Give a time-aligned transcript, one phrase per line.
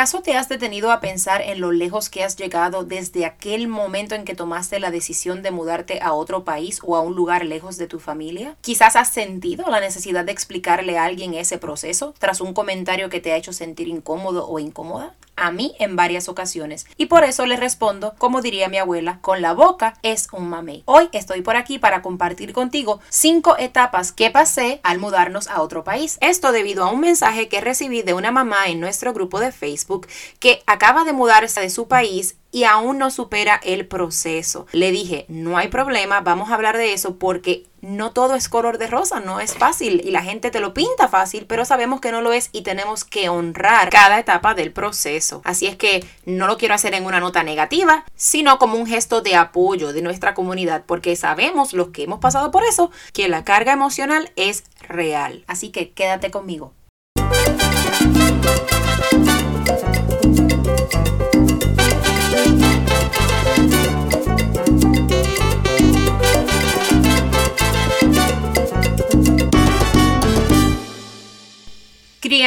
[0.00, 4.14] ¿Acaso te has detenido a pensar en lo lejos que has llegado desde aquel momento
[4.14, 7.76] en que tomaste la decisión de mudarte a otro país o a un lugar lejos
[7.76, 8.56] de tu familia?
[8.62, 13.20] Quizás has sentido la necesidad de explicarle a alguien ese proceso tras un comentario que
[13.20, 16.86] te ha hecho sentir incómodo o incómoda a mí en varias ocasiones.
[16.96, 20.82] Y por eso le respondo, como diría mi abuela, con la boca es un mamey.
[20.84, 25.82] Hoy estoy por aquí para compartir contigo cinco etapas que pasé al mudarnos a otro
[25.82, 26.18] país.
[26.20, 30.06] Esto debido a un mensaje que recibí de una mamá en nuestro grupo de Facebook
[30.38, 34.66] que acaba de mudarse de su país y aún no supera el proceso.
[34.72, 38.78] Le dije, no hay problema, vamos a hablar de eso porque no todo es color
[38.78, 42.12] de rosa, no es fácil y la gente te lo pinta fácil, pero sabemos que
[42.12, 45.40] no lo es y tenemos que honrar cada etapa del proceso.
[45.44, 49.22] Así es que no lo quiero hacer en una nota negativa, sino como un gesto
[49.22, 53.44] de apoyo de nuestra comunidad, porque sabemos los que hemos pasado por eso, que la
[53.44, 55.44] carga emocional es real.
[55.46, 56.74] Así que quédate conmigo.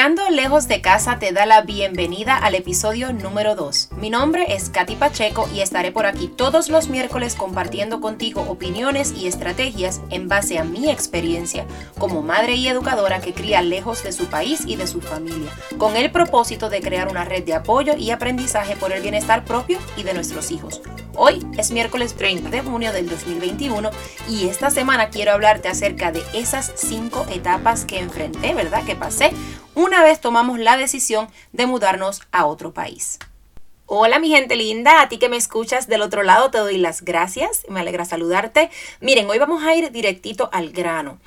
[0.04, 3.92] Criando lejos de casa te da la bienvenida al episodio número 2.
[3.96, 9.14] Mi nombre es Katy Pacheco y estaré por aquí todos los miércoles compartiendo contigo opiniones
[9.18, 11.66] y estrategias en base a mi experiencia
[11.98, 15.96] como madre y educadora que cría lejos de su país y de su familia, con
[15.96, 20.04] el propósito de crear una red de apoyo y aprendizaje por el bienestar propio y
[20.04, 20.82] de nuestros hijos.
[21.16, 23.92] Hoy es miércoles 30 de junio del 2021
[24.28, 28.84] y esta semana quiero hablarte acerca de esas cinco etapas que enfrenté, ¿verdad?
[28.84, 29.32] Que pasé
[29.76, 33.20] una vez tomamos la decisión de mudarnos a otro país.
[33.86, 37.04] Hola mi gente linda, a ti que me escuchas del otro lado te doy las
[37.04, 38.72] gracias, me alegra saludarte.
[39.00, 41.20] Miren, hoy vamos a ir directito al grano.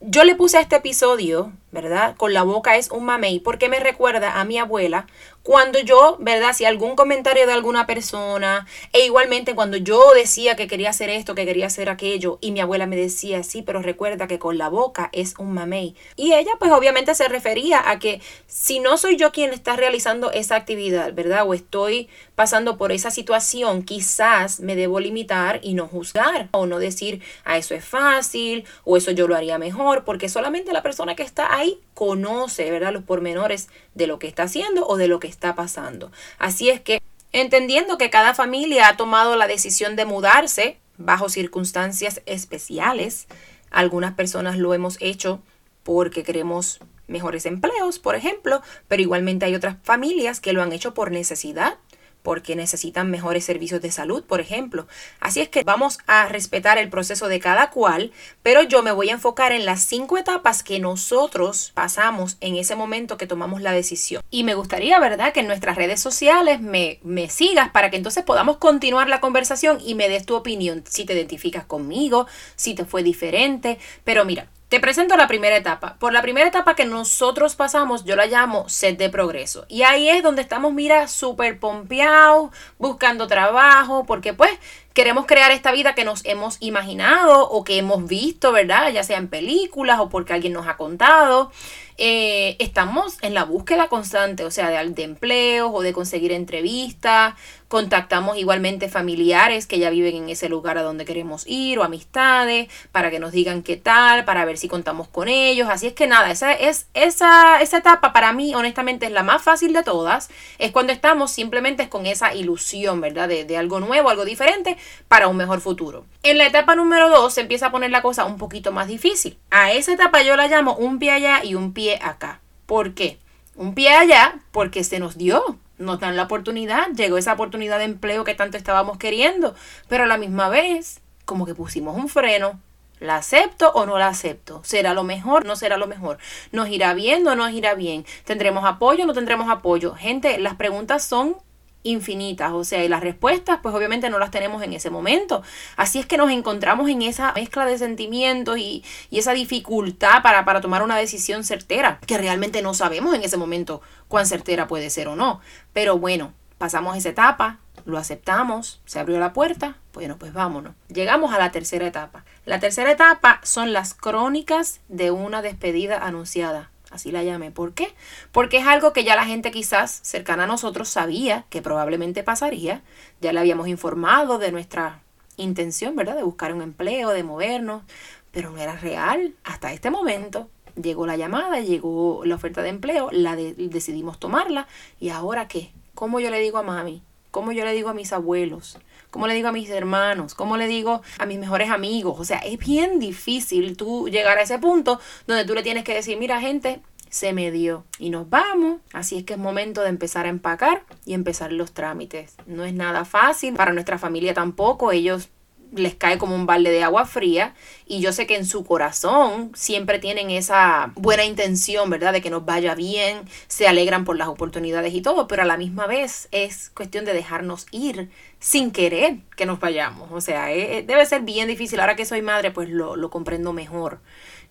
[0.00, 2.16] Yo le puse a este episodio, ¿verdad?
[2.16, 5.06] Con la boca es un mamey porque me recuerda a mi abuela
[5.44, 6.54] cuando yo, ¿verdad?
[6.54, 11.34] Si algún comentario de alguna persona, e igualmente cuando yo decía que quería hacer esto,
[11.34, 14.70] que quería hacer aquello, y mi abuela me decía, sí, pero recuerda que con la
[14.70, 15.96] boca es un mamey.
[16.16, 20.32] Y ella pues obviamente se refería a que si no soy yo quien está realizando
[20.32, 21.46] esa actividad, ¿verdad?
[21.46, 26.78] O estoy pasando por esa situación, quizás me debo limitar y no juzgar, o no
[26.78, 30.82] decir, a ah, eso es fácil, o eso yo lo haría mejor, porque solamente la
[30.82, 31.63] persona que está ahí
[31.94, 32.92] conoce, ¿verdad?
[32.92, 36.10] Los pormenores de lo que está haciendo o de lo que está pasando.
[36.38, 37.02] Así es que,
[37.32, 43.26] entendiendo que cada familia ha tomado la decisión de mudarse bajo circunstancias especiales,
[43.70, 45.40] algunas personas lo hemos hecho
[45.82, 50.94] porque queremos mejores empleos, por ejemplo, pero igualmente hay otras familias que lo han hecho
[50.94, 51.76] por necesidad
[52.24, 54.88] porque necesitan mejores servicios de salud, por ejemplo.
[55.20, 58.12] Así es que vamos a respetar el proceso de cada cual,
[58.42, 62.76] pero yo me voy a enfocar en las cinco etapas que nosotros pasamos en ese
[62.76, 64.22] momento que tomamos la decisión.
[64.30, 68.24] Y me gustaría, ¿verdad?, que en nuestras redes sociales me, me sigas para que entonces
[68.24, 72.86] podamos continuar la conversación y me des tu opinión, si te identificas conmigo, si te
[72.86, 73.78] fue diferente.
[74.02, 75.96] Pero mira, te presento la primera etapa.
[75.98, 79.66] Por la primera etapa que nosotros pasamos, yo la llamo set de progreso.
[79.68, 84.50] Y ahí es donde estamos, mira, súper pompeados, buscando trabajo, porque pues
[84.94, 88.90] queremos crear esta vida que nos hemos imaginado o que hemos visto, ¿verdad?
[88.92, 91.50] Ya sea en películas o porque alguien nos ha contado.
[91.96, 97.34] Eh, estamos en la búsqueda constante, o sea, de, de empleos o de conseguir entrevistas.
[97.68, 102.68] Contactamos igualmente familiares que ya viven en ese lugar a donde queremos ir o amistades
[102.92, 105.68] para que nos digan qué tal, para ver si contamos con ellos.
[105.68, 109.42] Así es que nada, esa, es, esa, esa etapa para mí honestamente es la más
[109.42, 110.30] fácil de todas.
[110.58, 113.28] Es cuando estamos simplemente con esa ilusión, ¿verdad?
[113.28, 114.76] De, de algo nuevo, algo diferente
[115.08, 116.06] para un mejor futuro.
[116.22, 119.38] En la etapa número 2 se empieza a poner la cosa un poquito más difícil.
[119.50, 122.40] A esa etapa yo la llamo un pie allá y un pie acá.
[122.66, 123.18] ¿Por qué?
[123.56, 127.84] Un pie allá porque se nos dio, nos dan la oportunidad, llegó esa oportunidad de
[127.84, 129.54] empleo que tanto estábamos queriendo,
[129.88, 132.58] pero a la misma vez, como que pusimos un freno,
[133.00, 134.62] ¿La acepto o no la acepto?
[134.64, 135.44] ¿Será lo mejor?
[135.44, 136.18] ¿No será lo mejor?
[136.52, 138.06] ¿Nos irá bien o no nos irá bien?
[138.24, 139.94] ¿Tendremos apoyo o no tendremos apoyo?
[139.94, 141.36] Gente, las preguntas son
[141.84, 145.42] infinitas, o sea, y las respuestas pues obviamente no las tenemos en ese momento.
[145.76, 148.82] Así es que nos encontramos en esa mezcla de sentimientos y,
[149.12, 153.80] esa dificultad para, para tomar una decisión certera, que realmente no sabemos en ese momento
[154.08, 155.40] cuán certera puede ser o no.
[155.72, 160.74] Pero bueno, pasamos esa etapa, lo aceptamos, se abrió la puerta, bueno, pues vámonos.
[160.88, 162.24] Llegamos a la tercera etapa.
[162.44, 167.50] La tercera etapa son las crónicas de una despedida anunciada así la llamé.
[167.50, 167.94] ¿Por qué?
[168.32, 172.82] Porque es algo que ya la gente quizás cercana a nosotros sabía que probablemente pasaría,
[173.20, 175.00] ya le habíamos informado de nuestra
[175.36, 176.16] intención, ¿verdad?
[176.16, 177.82] De buscar un empleo, de movernos,
[178.30, 180.48] pero no era real hasta este momento.
[180.80, 184.66] llegó la llamada, llegó la oferta de empleo, la decidimos tomarla
[185.00, 185.72] y ahora qué?
[185.94, 187.02] ¿Cómo yo le digo a mami?
[187.34, 188.78] ¿Cómo yo le digo a mis abuelos?
[189.10, 190.36] ¿Cómo le digo a mis hermanos?
[190.36, 192.14] ¿Cómo le digo a mis mejores amigos?
[192.20, 195.94] O sea, es bien difícil tú llegar a ese punto donde tú le tienes que
[195.94, 198.82] decir, mira gente, se me dio y nos vamos.
[198.92, 202.36] Así es que es momento de empezar a empacar y empezar los trámites.
[202.46, 205.28] No es nada fácil, para nuestra familia tampoco, ellos
[205.72, 207.54] les cae como un balde de agua fría
[207.86, 212.12] y yo sé que en su corazón siempre tienen esa buena intención, ¿verdad?
[212.12, 215.56] De que nos vaya bien, se alegran por las oportunidades y todo, pero a la
[215.56, 220.10] misma vez es cuestión de dejarnos ir sin querer que nos vayamos.
[220.12, 221.80] O sea, eh, eh, debe ser bien difícil.
[221.80, 224.00] Ahora que soy madre, pues lo, lo comprendo mejor,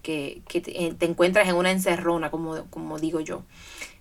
[0.01, 3.43] que, que te, eh, encuentras en una encerrona, como, como digo yo.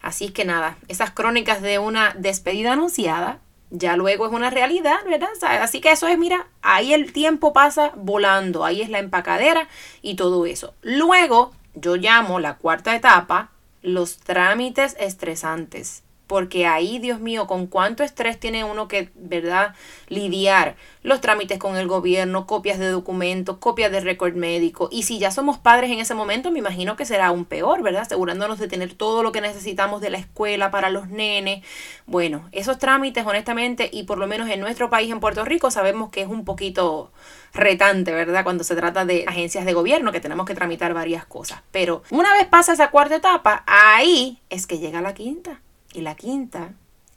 [0.00, 3.40] Así que nada, esas crónicas de una despedida anunciada
[3.72, 5.30] ya luego es una realidad, ¿verdad?
[5.60, 9.66] Así que eso es, mira, ahí el tiempo pasa volando, ahí es la empacadera
[10.02, 10.74] y todo eso.
[10.82, 13.50] Luego yo llamo la cuarta etapa
[13.82, 19.74] los trámites estresantes porque ahí, Dios mío, con cuánto estrés tiene uno que, ¿verdad?,
[20.08, 24.88] lidiar los trámites con el gobierno, copias de documentos, copias de récord médico.
[24.90, 28.00] Y si ya somos padres en ese momento, me imagino que será aún peor, ¿verdad?
[28.00, 31.62] Asegurándonos de tener todo lo que necesitamos de la escuela para los nenes.
[32.06, 36.08] Bueno, esos trámites, honestamente, y por lo menos en nuestro país, en Puerto Rico, sabemos
[36.08, 37.12] que es un poquito
[37.52, 38.42] retante, ¿verdad?
[38.42, 41.60] Cuando se trata de agencias de gobierno, que tenemos que tramitar varias cosas.
[41.72, 45.60] Pero una vez pasa esa cuarta etapa, ahí es que llega la quinta.
[45.92, 46.72] Y la quinta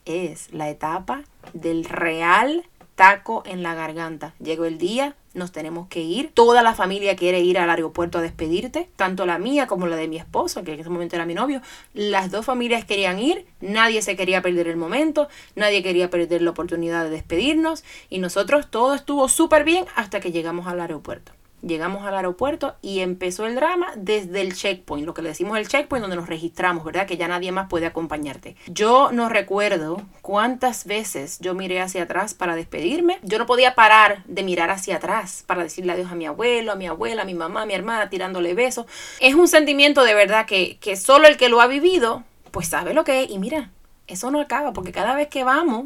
[0.05, 1.23] es la etapa
[1.53, 4.33] del real taco en la garganta.
[4.39, 6.31] Llegó el día, nos tenemos que ir.
[6.33, 10.07] Toda la familia quiere ir al aeropuerto a despedirte, tanto la mía como la de
[10.07, 11.61] mi esposo, que en ese momento era mi novio.
[11.93, 16.51] Las dos familias querían ir, nadie se quería perder el momento, nadie quería perder la
[16.51, 21.34] oportunidad de despedirnos y nosotros todo estuvo súper bien hasta que llegamos al aeropuerto.
[21.65, 25.67] Llegamos al aeropuerto y empezó el drama desde el checkpoint, lo que le decimos el
[25.67, 27.07] checkpoint donde nos registramos, ¿verdad?
[27.07, 28.55] Que ya nadie más puede acompañarte.
[28.67, 33.17] Yo no recuerdo cuántas veces yo miré hacia atrás para despedirme.
[33.23, 36.75] Yo no podía parar de mirar hacia atrás para decirle adiós a mi abuelo, a
[36.75, 38.85] mi abuela, a mi mamá, a mi hermana, tirándole besos.
[39.19, 42.93] Es un sentimiento de verdad que, que solo el que lo ha vivido, pues sabe
[42.93, 43.31] lo que es.
[43.31, 43.71] Y mira,
[44.05, 45.85] eso no acaba porque cada vez que vamos,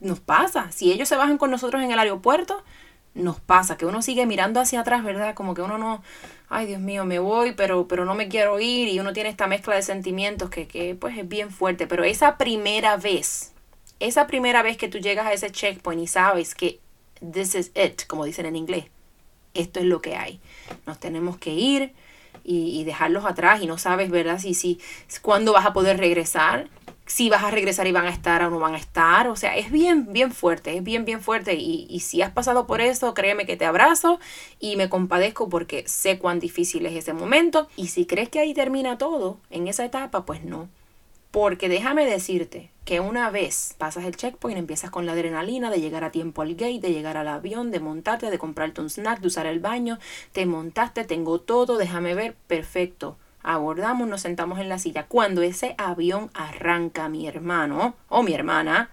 [0.00, 0.70] nos pasa.
[0.72, 2.62] Si ellos se bajan con nosotros en el aeropuerto,
[3.16, 5.34] nos pasa, que uno sigue mirando hacia atrás, ¿verdad?
[5.34, 6.02] Como que uno no,
[6.48, 9.46] ay Dios mío, me voy, pero, pero no me quiero ir y uno tiene esta
[9.46, 13.52] mezcla de sentimientos que, que pues es bien fuerte, pero esa primera vez,
[14.00, 16.78] esa primera vez que tú llegas a ese checkpoint y sabes que
[17.32, 18.86] this is it, como dicen en inglés,
[19.54, 20.40] esto es lo que hay,
[20.86, 21.94] nos tenemos que ir
[22.44, 24.38] y, y dejarlos atrás y no sabes, ¿verdad?
[24.38, 24.78] Si, si,
[25.22, 26.68] cuándo vas a poder regresar
[27.06, 29.28] si vas a regresar y van a estar o no van a estar.
[29.28, 31.54] O sea, es bien, bien fuerte, es bien, bien fuerte.
[31.54, 34.18] Y, y, si has pasado por eso, créeme que te abrazo
[34.60, 37.68] y me compadezco porque sé cuán difícil es ese momento.
[37.76, 40.68] Y si crees que ahí termina todo, en esa etapa, pues no.
[41.30, 46.02] Porque déjame decirte que una vez pasas el checkpoint, empiezas con la adrenalina de llegar
[46.04, 49.26] a tiempo al gate, de llegar al avión, de montarte, de comprarte un snack, de
[49.26, 49.98] usar el baño,
[50.32, 55.06] te montaste, tengo todo, déjame ver, perfecto abordamos, nos sentamos en la silla.
[55.06, 58.90] Cuando ese avión arranca, mi hermano o mi hermana,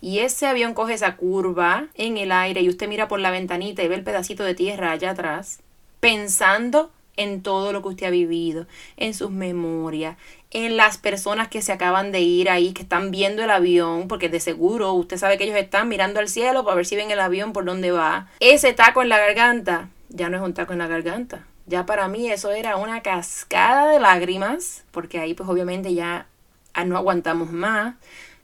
[0.00, 3.82] y ese avión coge esa curva en el aire y usted mira por la ventanita
[3.82, 5.60] y ve el pedacito de tierra allá atrás,
[6.00, 8.66] pensando en todo lo que usted ha vivido,
[8.96, 10.16] en sus memorias,
[10.50, 14.30] en las personas que se acaban de ir ahí, que están viendo el avión, porque
[14.30, 17.20] de seguro usted sabe que ellos están mirando al cielo para ver si ven el
[17.20, 18.28] avión por dónde va.
[18.40, 22.08] Ese taco en la garganta ya no es un taco en la garganta, ya para
[22.08, 26.26] mí eso era una cascada de lágrimas, porque ahí pues obviamente ya
[26.74, 27.94] ah, no aguantamos más.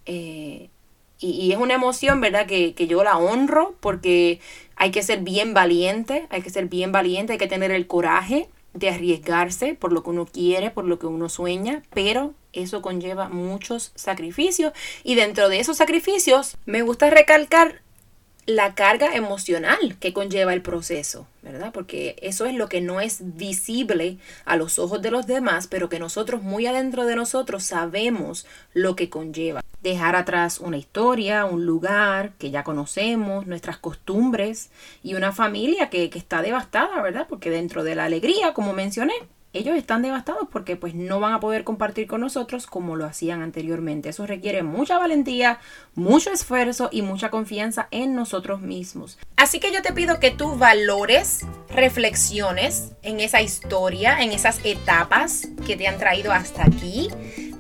[0.06, 0.71] Eh,
[1.18, 2.47] y, es una emoción, ¿verdad?
[2.47, 4.40] Que, que, yo la honro porque
[4.76, 8.49] hay que ser bien valiente, hay que ser bien valiente, hay que tener el coraje
[8.75, 13.28] de arriesgarse por lo que uno quiere, por lo que uno sueña, pero eso conlleva
[13.28, 17.80] muchos sacrificios y dentro de esos sacrificios me gusta recalcar
[18.47, 21.73] la carga emocional que conlleva el proceso, ¿verdad?
[21.73, 25.88] Porque eso es lo que no es visible a los ojos de los demás, pero
[25.88, 29.62] que nosotros muy adentro de nosotros sabemos lo que conlleva.
[29.83, 34.71] Dejar atrás una historia, un lugar que ya conocemos, nuestras costumbres
[35.03, 37.26] y una familia que, que está devastada, ¿verdad?
[37.29, 39.15] Porque dentro de la alegría, como mencioné,
[39.57, 43.43] ellos están devastados porque pues no van a poder compartir con nosotros como lo hacían
[43.43, 44.09] anteriormente.
[44.09, 45.59] Eso requiere mucha valentía,
[45.95, 49.19] mucho esfuerzo y mucha confianza en nosotros mismos.
[49.37, 55.49] Así que yo te pido que tú valores, reflexiones en esa historia, en esas etapas
[55.67, 57.09] que te han traído hasta aquí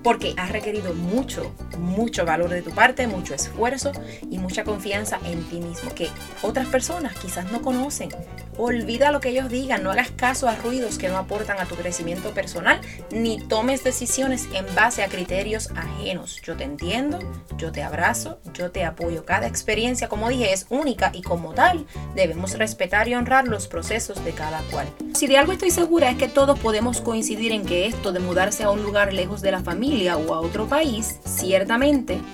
[0.02, 3.92] porque ha requerido mucho mucho valor de tu parte, mucho esfuerzo
[4.30, 6.08] y mucha confianza en ti mismo que
[6.42, 8.10] otras personas quizás no conocen.
[8.58, 11.74] Olvida lo que ellos digan, no hagas caso a ruidos que no aportan a tu
[11.74, 12.80] crecimiento personal,
[13.10, 16.40] ni tomes decisiones en base a criterios ajenos.
[16.42, 17.18] Yo te entiendo,
[17.58, 19.24] yo te abrazo, yo te apoyo.
[19.26, 24.24] Cada experiencia, como dije, es única y como tal debemos respetar y honrar los procesos
[24.24, 24.86] de cada cual.
[25.14, 28.64] Si de algo estoy segura es que todos podemos coincidir en que esto de mudarse
[28.64, 31.18] a un lugar lejos de la familia o a otro país,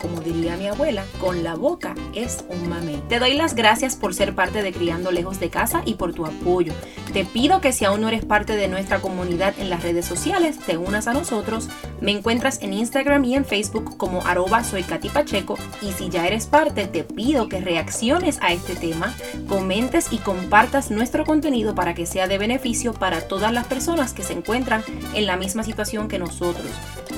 [0.00, 3.00] como diría mi abuela, con la boca es un mame.
[3.08, 6.26] Te doy las gracias por ser parte de Criando Lejos de Casa y por tu
[6.26, 6.74] apoyo.
[7.14, 10.58] Te pido que si aún no eres parte de nuestra comunidad en las redes sociales,
[10.58, 11.68] te unas a nosotros.
[12.02, 16.26] Me encuentras en Instagram y en Facebook como arroba soy Katy Pacheco y si ya
[16.26, 19.14] eres parte, te pido que reacciones a este tema,
[19.48, 24.24] comentes y compartas nuestro contenido para que sea de beneficio para todas las personas que
[24.24, 24.82] se encuentran
[25.14, 26.66] en la misma situación que nosotros.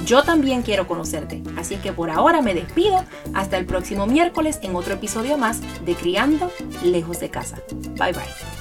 [0.04, 3.04] Yo también quiero conocerte, así que por ahora me despido.
[3.32, 7.56] Hasta el próximo miércoles en otro episodio más de Criando Lejos de Casa.
[7.96, 8.53] Bye bye.